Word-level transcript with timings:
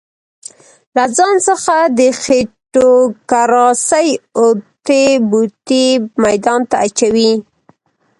له 0.95 1.03
ځان 1.17 1.35
څخه 1.47 1.75
د 1.97 1.99
خېټوکراسۍ 2.21 4.09
اوتې 4.39 5.05
بوتې 5.29 5.85
ميدان 6.23 6.61
ته 6.69 6.75
اچوي. 6.85 7.31